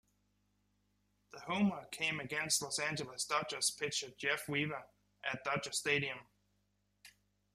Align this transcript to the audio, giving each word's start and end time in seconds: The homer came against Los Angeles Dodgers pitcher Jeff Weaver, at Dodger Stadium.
The 1.31 1.41
homer 1.41 1.85
came 1.91 2.19
against 2.19 2.63
Los 2.63 2.79
Angeles 2.79 3.23
Dodgers 3.25 3.69
pitcher 3.69 4.09
Jeff 4.17 4.49
Weaver, 4.49 4.83
at 5.25 5.43
Dodger 5.43 5.73
Stadium. 5.73 6.17